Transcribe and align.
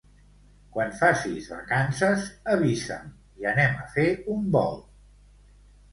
Quan 0.75 0.93
facis 1.01 1.49
vacances 1.57 2.25
avisa'm 2.55 3.13
i 3.43 3.49
anem 3.53 3.79
a 3.85 3.87
fer 3.99 4.11
un 4.37 4.53
volt 4.57 5.55